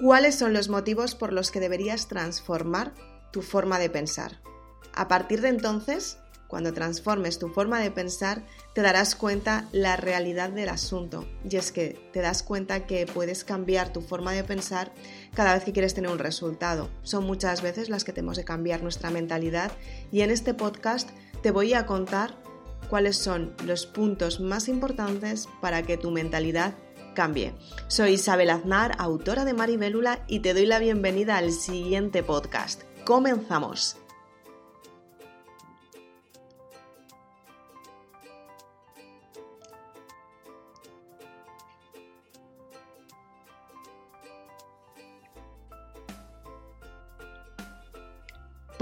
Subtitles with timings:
[0.00, 2.94] ¿Cuáles son los motivos por los que deberías transformar
[3.30, 4.40] tu forma de pensar?
[4.94, 8.42] A partir de entonces, cuando transformes tu forma de pensar,
[8.74, 11.26] te darás cuenta la realidad del asunto.
[11.48, 14.92] Y es que te das cuenta que puedes cambiar tu forma de pensar
[15.34, 16.90] cada vez que quieres tener un resultado.
[17.02, 19.72] Son muchas veces las que tenemos que cambiar nuestra mentalidad
[20.10, 21.08] y en este podcast
[21.42, 22.36] te voy a contar
[22.90, 26.74] cuáles son los puntos más importantes para que tu mentalidad
[27.14, 27.54] cambie.
[27.88, 32.82] Soy Isabel Aznar, autora de Maribélula y te doy la bienvenida al siguiente podcast.
[33.04, 33.96] Comenzamos.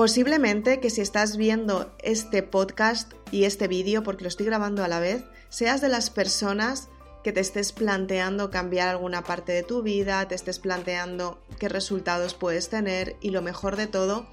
[0.00, 4.88] Posiblemente que si estás viendo este podcast y este vídeo, porque lo estoy grabando a
[4.88, 6.88] la vez, seas de las personas
[7.22, 12.34] que te estés planteando cambiar alguna parte de tu vida, te estés planteando qué resultados
[12.34, 14.26] puedes tener y lo mejor de todo,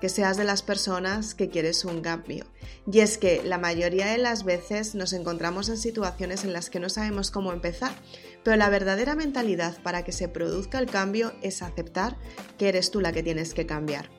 [0.00, 2.46] que seas de las personas que quieres un cambio.
[2.90, 6.80] Y es que la mayoría de las veces nos encontramos en situaciones en las que
[6.80, 7.92] no sabemos cómo empezar,
[8.42, 12.16] pero la verdadera mentalidad para que se produzca el cambio es aceptar
[12.58, 14.10] que eres tú la que tienes que cambiar.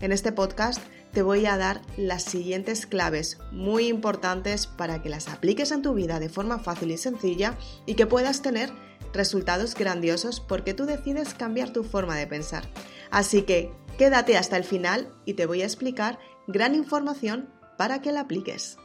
[0.00, 0.80] En este podcast
[1.12, 5.94] te voy a dar las siguientes claves muy importantes para que las apliques en tu
[5.94, 8.70] vida de forma fácil y sencilla y que puedas tener
[9.12, 12.64] resultados grandiosos porque tú decides cambiar tu forma de pensar.
[13.10, 18.12] Así que quédate hasta el final y te voy a explicar gran información para que
[18.12, 18.76] la apliques.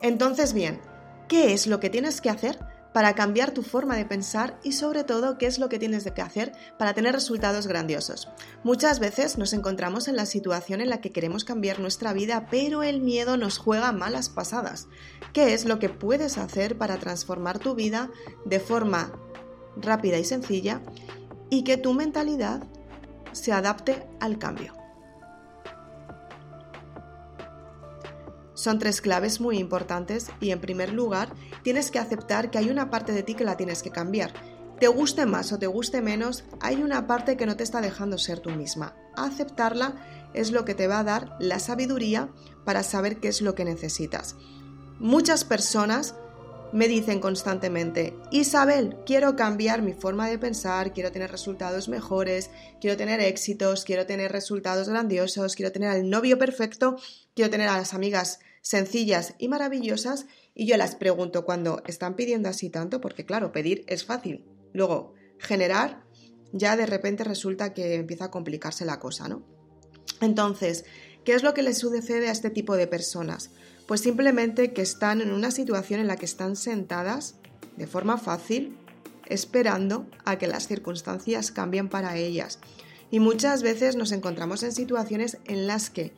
[0.00, 0.80] Entonces, bien,
[1.28, 2.58] ¿qué es lo que tienes que hacer
[2.92, 6.22] para cambiar tu forma de pensar y sobre todo qué es lo que tienes que
[6.22, 8.28] hacer para tener resultados grandiosos.
[8.64, 12.82] Muchas veces nos encontramos en la situación en la que queremos cambiar nuestra vida, pero
[12.82, 14.88] el miedo nos juega malas pasadas.
[15.32, 18.10] ¿Qué es lo que puedes hacer para transformar tu vida
[18.44, 19.12] de forma
[19.76, 20.80] rápida y sencilla
[21.50, 22.64] y que tu mentalidad
[23.32, 24.77] se adapte al cambio?
[28.58, 31.32] Son tres claves muy importantes y en primer lugar
[31.62, 34.32] tienes que aceptar que hay una parte de ti que la tienes que cambiar.
[34.80, 38.18] Te guste más o te guste menos, hay una parte que no te está dejando
[38.18, 38.96] ser tú misma.
[39.14, 39.94] Aceptarla
[40.34, 42.30] es lo que te va a dar la sabiduría
[42.64, 44.34] para saber qué es lo que necesitas.
[44.98, 46.16] Muchas personas
[46.72, 52.96] me dicen constantemente, Isabel, quiero cambiar mi forma de pensar, quiero tener resultados mejores, quiero
[52.96, 56.96] tener éxitos, quiero tener resultados grandiosos, quiero tener al novio perfecto,
[57.34, 62.48] quiero tener a las amigas sencillas y maravillosas y yo las pregunto cuando están pidiendo
[62.48, 64.44] así tanto, porque claro, pedir es fácil.
[64.72, 66.04] Luego, generar,
[66.52, 69.42] ya de repente resulta que empieza a complicarse la cosa, ¿no?
[70.20, 70.84] Entonces,
[71.24, 73.50] ¿qué es lo que les sucede a este tipo de personas?
[73.86, 77.36] Pues simplemente que están en una situación en la que están sentadas
[77.76, 78.76] de forma fácil,
[79.26, 82.58] esperando a que las circunstancias cambien para ellas.
[83.10, 86.12] Y muchas veces nos encontramos en situaciones en las que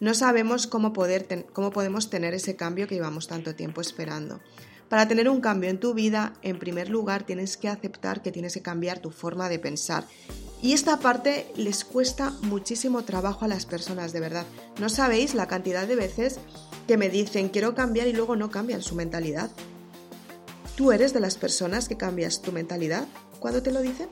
[0.00, 4.40] no sabemos cómo, poder cómo podemos tener ese cambio que llevamos tanto tiempo esperando.
[4.88, 8.54] Para tener un cambio en tu vida, en primer lugar tienes que aceptar que tienes
[8.54, 10.06] que cambiar tu forma de pensar.
[10.62, 14.46] Y esta parte les cuesta muchísimo trabajo a las personas, de verdad.
[14.80, 16.38] No sabéis la cantidad de veces
[16.86, 19.50] que me dicen quiero cambiar y luego no cambian su mentalidad.
[20.76, 23.06] ¿Tú eres de las personas que cambias tu mentalidad
[23.40, 24.08] cuando te lo dicen?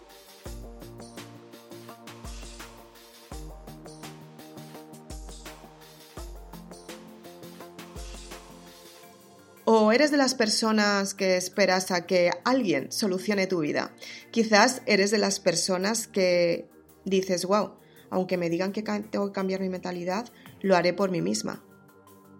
[9.95, 13.95] Eres de las personas que esperas a que alguien solucione tu vida?
[14.31, 16.69] Quizás eres de las personas que
[17.05, 17.75] dices, wow,
[18.11, 20.27] aunque me digan que tengo que cambiar mi mentalidad,
[20.61, 21.63] lo haré por mí misma.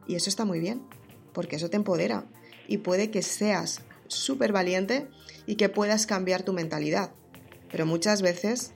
[0.07, 0.83] Y eso está muy bien,
[1.33, 2.27] porque eso te empodera
[2.67, 5.09] y puede que seas súper valiente
[5.47, 7.13] y que puedas cambiar tu mentalidad.
[7.71, 8.73] Pero muchas veces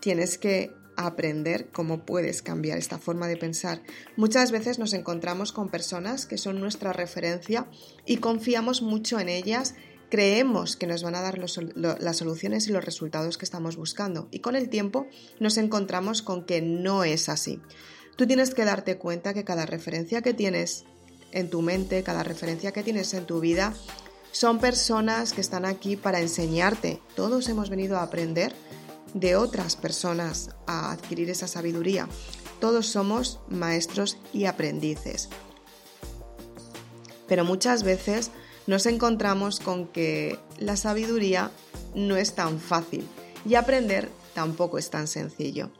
[0.00, 3.82] tienes que aprender cómo puedes cambiar esta forma de pensar.
[4.16, 7.66] Muchas veces nos encontramos con personas que son nuestra referencia
[8.06, 9.74] y confiamos mucho en ellas
[10.10, 14.38] creemos que nos van a dar las soluciones y los resultados que estamos buscando y
[14.38, 15.08] con el tiempo
[15.40, 17.60] nos encontramos con que no es así.
[18.16, 20.84] Tú tienes que darte cuenta que cada referencia que tienes
[21.32, 23.74] en tu mente, cada referencia que tienes en tu vida,
[24.30, 27.00] son personas que están aquí para enseñarte.
[27.16, 28.54] Todos hemos venido a aprender
[29.14, 32.08] de otras personas, a adquirir esa sabiduría.
[32.60, 35.28] Todos somos maestros y aprendices.
[37.26, 38.30] Pero muchas veces
[38.66, 41.50] nos encontramos con que la sabiduría
[41.94, 43.06] no es tan fácil
[43.46, 45.70] y aprender tampoco es tan sencillo.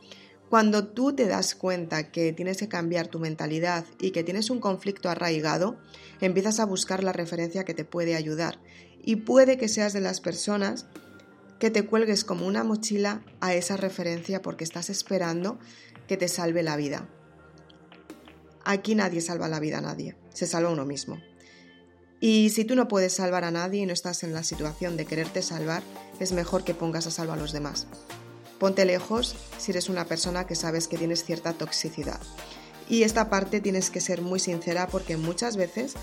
[0.49, 4.59] Cuando tú te das cuenta que tienes que cambiar tu mentalidad y que tienes un
[4.59, 5.75] conflicto arraigado,
[6.21, 8.59] empiezas a buscar la referencia que te puede ayudar.
[9.03, 10.85] Y puede que seas de las personas
[11.59, 15.59] que te cuelgues como una mochila a esa referencia porque estás esperando
[16.07, 17.07] que te salve la vida.
[18.63, 21.19] Aquí nadie salva la vida a nadie, se salva uno mismo.
[22.19, 25.05] Y si tú no puedes salvar a nadie y no estás en la situación de
[25.05, 25.83] quererte salvar,
[26.19, 27.87] es mejor que pongas a salvo a los demás.
[28.59, 32.19] Ponte lejos si eres una persona que sabes que tienes cierta toxicidad.
[32.87, 35.93] Y esta parte tienes que ser muy sincera porque muchas veces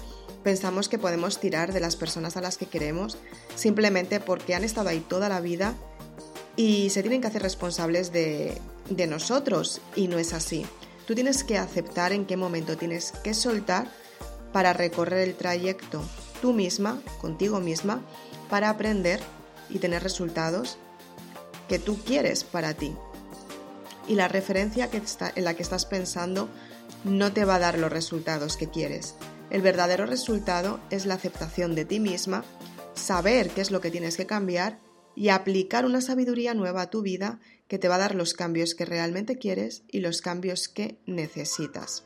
[0.43, 3.19] pensamos que podemos tirar de las personas a las que queremos
[3.55, 5.75] simplemente porque han estado ahí toda la vida
[6.57, 8.61] y se tienen que hacer responsables de,
[9.09, 10.67] nosotros y no es así.
[11.07, 13.91] Tú tienes que aceptar en qué momento tienes que soltar
[14.53, 16.03] para recorrer el trayecto
[16.43, 18.03] tú misma, contigo misma,
[18.51, 19.21] para aprender
[19.71, 20.77] y tener resultados
[21.69, 22.95] que tú quieres para ti.
[24.09, 24.91] Y la referencia
[25.35, 26.49] en la que estás pensando
[27.05, 29.15] no te va a dar los resultados que quieres.
[29.53, 32.43] El verdadero resultado es la aceptación de ti misma,
[32.95, 34.81] saber qué es lo que tienes que cambiar
[35.15, 37.39] y aplicar una sabiduría nueva a tu vida
[37.69, 42.05] que te va a dar los cambios que realmente quieres y los cambios que necesitas.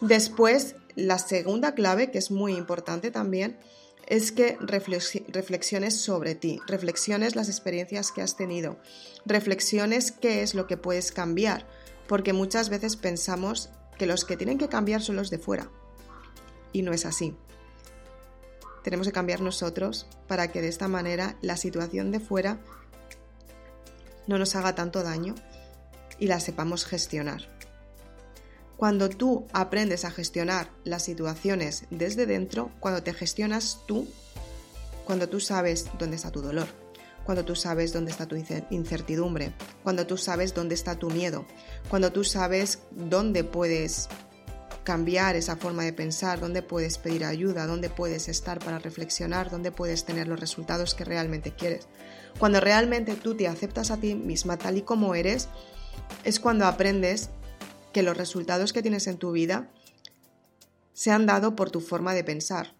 [0.00, 3.58] Después, la segunda clave, que es muy importante también,
[4.06, 8.78] es que reflexiones sobre ti, reflexiones las experiencias que has tenido,
[9.26, 11.66] reflexiones qué es lo que puedes cambiar,
[12.08, 13.68] porque muchas veces pensamos
[13.98, 15.70] que los que tienen que cambiar son los de fuera.
[16.74, 17.34] Y no es así.
[18.82, 22.58] Tenemos que cambiar nosotros para que de esta manera la situación de fuera
[24.26, 25.34] no nos haga tanto daño
[26.18, 27.48] y la sepamos gestionar.
[28.76, 34.06] Cuando tú aprendes a gestionar las situaciones desde dentro, cuando te gestionas tú,
[35.06, 36.66] cuando tú sabes dónde está tu dolor,
[37.24, 38.36] cuando tú sabes dónde está tu
[38.70, 41.46] incertidumbre, cuando tú sabes dónde está tu miedo,
[41.88, 44.08] cuando tú sabes dónde puedes
[44.84, 49.72] cambiar esa forma de pensar, dónde puedes pedir ayuda, dónde puedes estar para reflexionar, dónde
[49.72, 51.88] puedes tener los resultados que realmente quieres.
[52.38, 55.48] Cuando realmente tú te aceptas a ti misma tal y como eres,
[56.24, 57.30] es cuando aprendes
[57.92, 59.70] que los resultados que tienes en tu vida
[60.92, 62.74] se han dado por tu forma de pensar.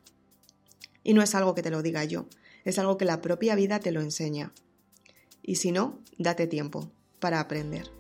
[1.03, 2.27] Y no es algo que te lo diga yo,
[2.65, 4.53] es algo que la propia vida te lo enseña.
[5.43, 7.91] Y si no, date tiempo para aprender.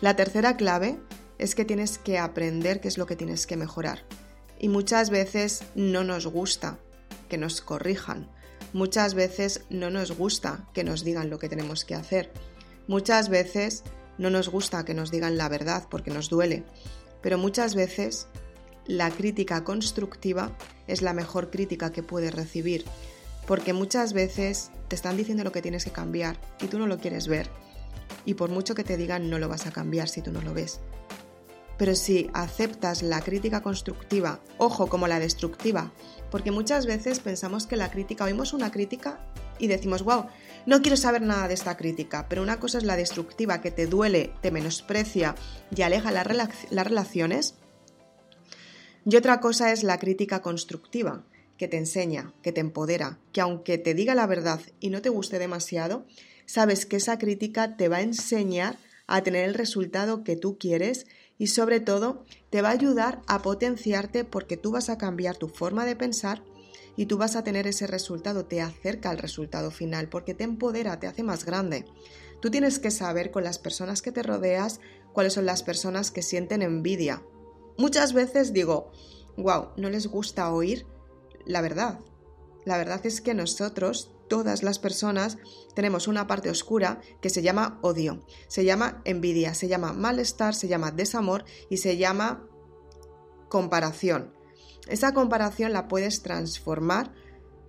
[0.00, 0.98] La tercera clave
[1.38, 4.04] es que tienes que aprender qué es lo que tienes que mejorar.
[4.58, 6.78] Y muchas veces no nos gusta
[7.28, 8.30] que nos corrijan.
[8.72, 12.32] Muchas veces no nos gusta que nos digan lo que tenemos que hacer.
[12.86, 13.84] Muchas veces
[14.18, 16.64] no nos gusta que nos digan la verdad porque nos duele,
[17.22, 18.26] pero muchas veces
[18.86, 22.84] la crítica constructiva es la mejor crítica que puedes recibir,
[23.46, 26.98] porque muchas veces te están diciendo lo que tienes que cambiar y tú no lo
[26.98, 27.48] quieres ver,
[28.24, 30.54] y por mucho que te digan no lo vas a cambiar si tú no lo
[30.54, 30.80] ves.
[31.76, 35.92] Pero si aceptas la crítica constructiva, ojo como la destructiva,
[36.30, 39.20] porque muchas veces pensamos que la crítica, oímos una crítica
[39.58, 40.26] y decimos, wow,
[40.66, 43.86] no quiero saber nada de esta crítica, pero una cosa es la destructiva que te
[43.86, 45.34] duele, te menosprecia
[45.74, 47.54] y aleja las, relaciones,
[49.04, 51.24] y otra cosa es la crítica constructiva,
[51.58, 55.10] que te enseña, que te empodera, que aunque te diga la verdad y no te
[55.10, 56.06] guste demasiado,
[56.46, 61.06] sabes que esa crítica te va a enseñar a tener el resultado que tú quieres
[61.38, 65.48] y sobre todo te va a ayudar a potenciarte porque tú vas a cambiar tu
[65.48, 66.42] forma de pensar
[66.96, 71.00] y tú vas a tener ese resultado, te acerca al resultado final porque te empodera,
[71.00, 71.86] te hace más grande.
[72.40, 74.80] Tú tienes que saber con las personas que te rodeas
[75.12, 77.22] cuáles son las personas que sienten envidia.
[77.78, 78.92] Muchas veces digo,
[79.36, 80.86] wow, no les gusta oír
[81.46, 82.00] la verdad.
[82.64, 85.38] La verdad es que nosotros, todas las personas,
[85.74, 90.68] tenemos una parte oscura que se llama odio, se llama envidia, se llama malestar, se
[90.68, 92.46] llama desamor y se llama
[93.48, 94.32] comparación.
[94.88, 97.12] Esa comparación la puedes transformar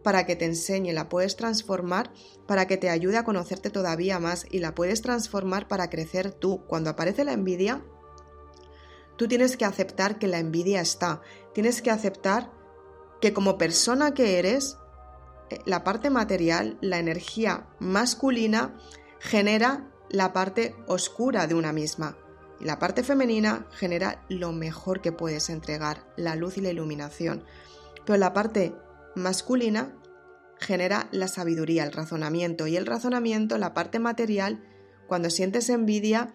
[0.04, 2.12] para que te enseñe, la puedes transformar
[2.46, 6.64] para que te ayude a conocerte todavía más y la puedes transformar para crecer tú.
[6.68, 7.84] Cuando aparece la envidia,
[9.18, 11.22] tú tienes que aceptar que la envidia está,
[11.54, 12.52] tienes que aceptar
[13.20, 14.78] que como persona que eres,
[15.66, 18.76] la parte material, la energía masculina,
[19.20, 22.18] genera la parte oscura de una misma.
[22.60, 27.44] Y la parte femenina genera lo mejor que puedes entregar, la luz y la iluminación.
[28.06, 28.74] Pero la parte
[29.16, 29.96] masculina
[30.60, 32.68] genera la sabiduría, el razonamiento.
[32.68, 34.64] Y el razonamiento, la parte material,
[35.08, 36.34] cuando sientes envidia,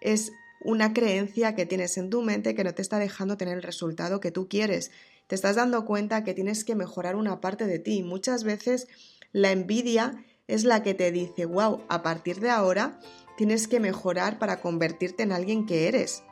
[0.00, 3.62] es una creencia que tienes en tu mente que no te está dejando tener el
[3.62, 4.90] resultado que tú quieres.
[5.28, 8.02] Te estás dando cuenta que tienes que mejorar una parte de ti.
[8.02, 8.88] Muchas veces
[9.30, 12.98] la envidia es la que te dice, wow, a partir de ahora
[13.36, 16.22] tienes que mejorar para convertirte en alguien que eres,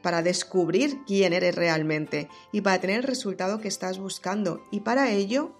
[0.00, 4.62] para descubrir quién eres realmente y para tener el resultado que estás buscando.
[4.70, 5.50] Y para ello,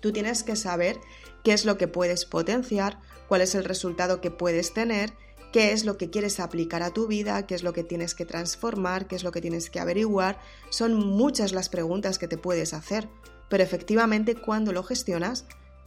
[0.00, 0.98] tú tienes que saber
[1.44, 5.12] qué es lo que puedes potenciar, cuál es el resultado que puedes tener,
[5.52, 8.24] qué es lo que quieres aplicar a tu vida, qué es lo que tienes que
[8.24, 10.38] transformar, qué es lo que tienes que averiguar.
[10.70, 13.08] Son muchas las preguntas que te puedes hacer,
[13.48, 15.44] pero efectivamente cuando lo gestionas,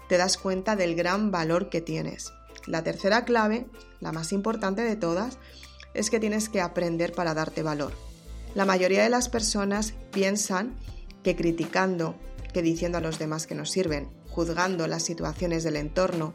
[0.07, 2.33] te das cuenta del gran valor que tienes.
[2.65, 3.67] La tercera clave,
[3.99, 5.37] la más importante de todas,
[5.93, 7.93] es que tienes que aprender para darte valor.
[8.55, 10.75] La mayoría de las personas piensan
[11.23, 12.15] que criticando,
[12.53, 16.33] que diciendo a los demás que no sirven, juzgando las situaciones del entorno,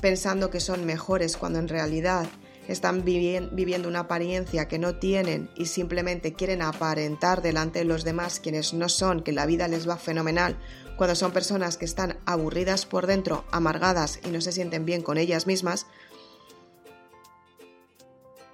[0.00, 2.26] pensando que son mejores cuando en realidad
[2.70, 8.38] están viviendo una apariencia que no tienen y simplemente quieren aparentar delante de los demás
[8.38, 10.56] quienes no son, que la vida les va fenomenal,
[10.96, 15.18] cuando son personas que están aburridas por dentro, amargadas y no se sienten bien con
[15.18, 15.88] ellas mismas,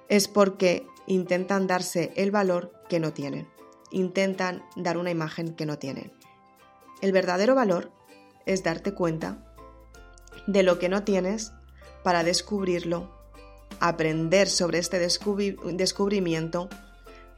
[0.09, 3.47] es porque intentan darse el valor que no tienen,
[3.91, 6.11] intentan dar una imagen que no tienen.
[7.03, 7.91] El verdadero valor
[8.47, 9.53] es darte cuenta
[10.47, 11.51] de lo que no tienes
[12.03, 13.16] para descubrirlo
[13.79, 16.69] aprender sobre este descubrimiento,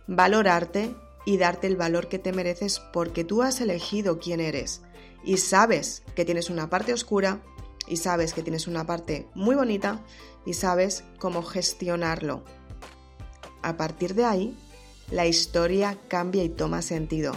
[0.08, 0.94] valorarte
[1.26, 4.82] y darte el valor que te mereces porque tú has elegido quién eres
[5.24, 7.42] y sabes que tienes una parte oscura
[7.88, 10.00] y sabes que tienes una parte muy bonita
[10.46, 12.44] y sabes cómo gestionarlo.
[13.62, 14.58] A partir de ahí,
[15.12, 17.34] la historia cambia y toma sentido.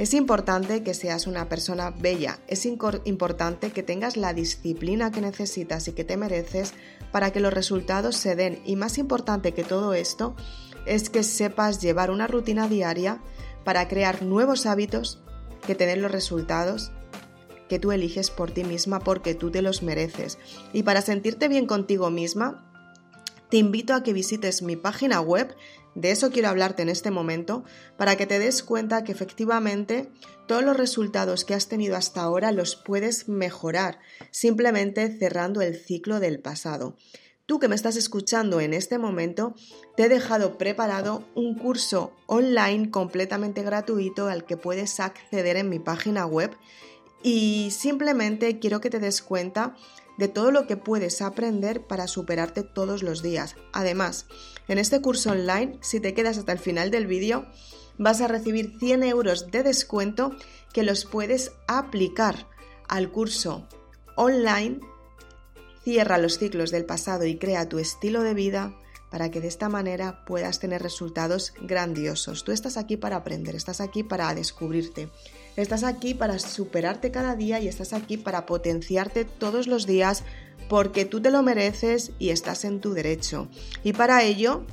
[0.00, 5.88] Es importante que seas una persona bella, es importante que tengas la disciplina que necesitas
[5.88, 6.72] y que te mereces
[7.12, 10.34] para que los resultados se den y más importante que todo esto
[10.86, 13.20] es que sepas llevar una rutina diaria
[13.62, 15.22] para crear nuevos hábitos
[15.66, 16.92] que te den los resultados
[17.68, 20.38] que tú eliges por ti misma porque tú te los mereces.
[20.72, 22.72] Y para sentirte bien contigo misma,
[23.50, 25.54] te invito a que visites mi página web
[25.94, 27.64] de eso quiero hablarte en este momento
[27.96, 30.10] para que te des cuenta que efectivamente
[30.46, 33.98] todos los resultados que has tenido hasta ahora los puedes mejorar
[34.30, 36.96] simplemente cerrando el ciclo del pasado.
[37.46, 39.54] Tú que me estás escuchando en este momento,
[39.96, 45.80] te he dejado preparado un curso online completamente gratuito al que puedes acceder en mi
[45.80, 46.52] página web
[47.22, 49.74] y simplemente quiero que te des cuenta
[50.20, 53.56] de todo lo que puedes aprender para superarte todos los días.
[53.72, 54.26] Además,
[54.68, 57.46] en este curso online, si te quedas hasta el final del vídeo,
[57.96, 60.36] vas a recibir 100 euros de descuento
[60.74, 62.46] que los puedes aplicar
[62.86, 63.66] al curso
[64.14, 64.80] online.
[65.84, 68.76] Cierra los ciclos del pasado y crea tu estilo de vida
[69.10, 72.44] para que de esta manera puedas tener resultados grandiosos.
[72.44, 75.08] Tú estás aquí para aprender, estás aquí para descubrirte,
[75.56, 80.24] estás aquí para superarte cada día y estás aquí para potenciarte todos los días
[80.68, 83.48] porque tú te lo mereces y estás en tu derecho.
[83.82, 84.64] Y para ello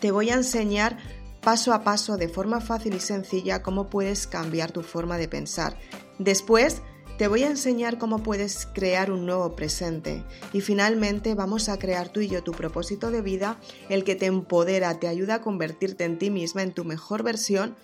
[0.00, 0.98] te voy a enseñar
[1.42, 5.78] paso a paso de forma fácil y sencilla cómo puedes cambiar tu forma de pensar.
[6.18, 6.82] Después
[7.18, 12.10] te voy a enseñar cómo puedes crear un nuevo presente y finalmente vamos a crear
[12.10, 16.04] tú y yo tu propósito de vida, el que te empodera, te ayuda a convertirte
[16.04, 17.76] en ti misma, en tu mejor versión,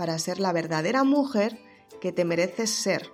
[0.00, 1.58] para ser la verdadera mujer
[2.00, 3.10] que te mereces ser,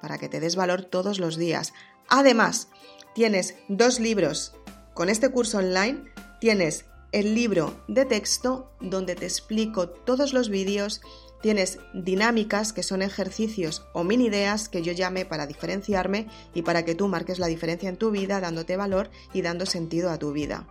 [0.00, 1.74] para que te des valor todos los días.
[2.08, 2.66] Además,
[3.14, 4.52] tienes dos libros.
[4.94, 6.02] Con este curso online
[6.40, 11.02] tienes el libro de texto donde te explico todos los vídeos
[11.40, 16.84] Tienes dinámicas, que son ejercicios o mini ideas que yo llame para diferenciarme y para
[16.84, 20.32] que tú marques la diferencia en tu vida, dándote valor y dando sentido a tu
[20.32, 20.66] vida.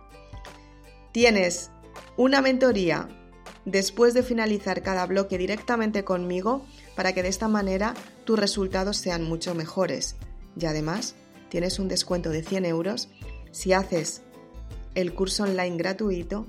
[1.12, 1.70] Tienes
[2.16, 3.08] una mentoría
[3.64, 6.64] después de finalizar cada bloque directamente conmigo
[6.96, 10.16] para que de esta manera tus resultados sean mucho mejores.
[10.58, 11.14] Y además
[11.48, 13.08] tienes un descuento de 100 euros
[13.50, 14.22] si haces
[14.94, 16.46] el curso online gratuito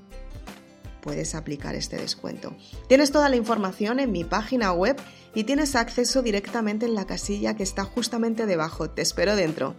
[1.03, 2.55] puedes aplicar este descuento.
[2.87, 4.95] Tienes toda la información en mi página web
[5.35, 8.89] y tienes acceso directamente en la casilla que está justamente debajo.
[8.89, 9.75] Te espero dentro.